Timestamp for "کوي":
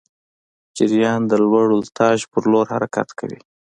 3.19-3.39